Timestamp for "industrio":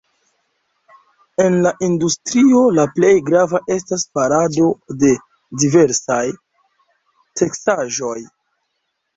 1.87-2.61